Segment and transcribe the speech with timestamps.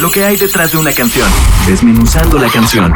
[0.00, 1.28] lo que hay detrás de una canción,
[1.66, 2.92] desmenuzando la canción.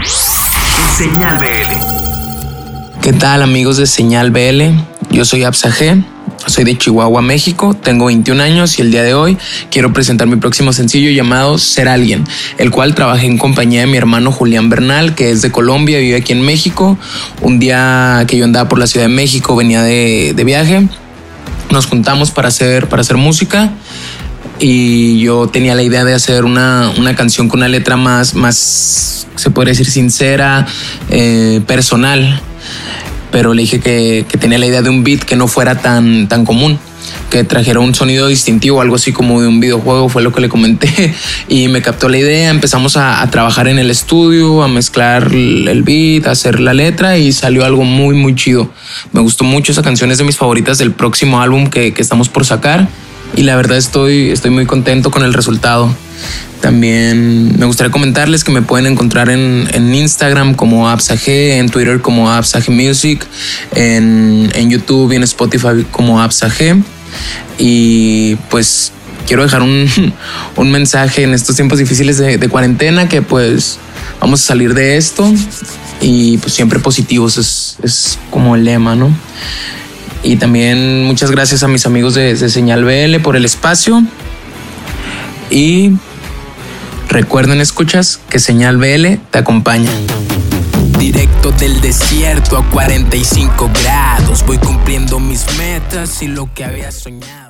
[0.96, 3.00] Señal BL.
[3.00, 4.62] ¿Qué tal amigos de Señal BL?
[5.10, 6.04] Yo soy Absa G.
[6.46, 9.36] Soy de Chihuahua, México, tengo 21 años y el día de hoy
[9.70, 12.24] quiero presentar mi próximo sencillo llamado Ser Alguien,
[12.56, 16.16] el cual trabajé en compañía de mi hermano Julián Bernal, que es de Colombia, vive
[16.16, 16.98] aquí en México.
[17.42, 20.88] Un día que yo andaba por la Ciudad de México, venía de, de viaje,
[21.70, 23.70] nos juntamos para hacer, para hacer música
[24.60, 29.26] y yo tenía la idea de hacer una, una canción con una letra más, más,
[29.34, 30.66] se podría decir, sincera,
[31.08, 32.40] eh, personal.
[33.32, 36.28] Pero le dije que, que, tenía la idea de un beat que no fuera tan,
[36.28, 36.78] tan común,
[37.30, 40.48] que trajera un sonido distintivo, algo así como de un videojuego, fue lo que le
[40.48, 41.14] comenté.
[41.48, 45.82] Y me captó la idea, empezamos a, a trabajar en el estudio, a mezclar el
[45.84, 48.70] beat, a hacer la letra y salió algo muy, muy chido.
[49.12, 52.28] Me gustó mucho esa canción, es de mis favoritas del próximo álbum que, que estamos
[52.28, 52.88] por sacar
[53.36, 55.94] y la verdad estoy, estoy muy contento con el resultado.
[56.60, 62.02] También me gustaría comentarles que me pueden encontrar en, en Instagram como ApsaG, en Twitter
[62.02, 63.26] como ApsaG Music,
[63.74, 66.82] en, en, YouTube y en Spotify como ApsaG.
[67.56, 68.92] Y pues
[69.26, 69.88] quiero dejar un,
[70.56, 73.78] un mensaje en estos tiempos difíciles de, de, cuarentena que pues
[74.20, 75.32] vamos a salir de esto
[76.00, 79.14] y pues siempre positivos es, es como el lema, ¿no?
[80.22, 84.02] Y también muchas gracias a mis amigos de, de Señal BL por el espacio.
[85.50, 85.92] Y
[87.08, 89.90] recuerden, escuchas, que Señal BL te acompaña.
[90.98, 97.49] Directo del desierto a 45 grados, voy cumpliendo mis metas y lo que había soñado.